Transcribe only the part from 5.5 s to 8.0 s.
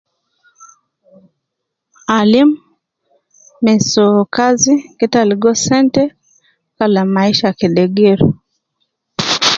kazi kalam maisha kede